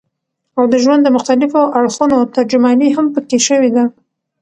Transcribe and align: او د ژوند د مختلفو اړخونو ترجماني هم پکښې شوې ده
او 0.57 0.63
د 0.73 0.73
ژوند 0.83 1.01
د 1.03 1.09
مختلفو 1.17 1.61
اړخونو 1.79 2.17
ترجماني 2.35 2.89
هم 2.97 3.05
پکښې 3.13 3.39
شوې 3.47 3.69
ده 3.75 3.83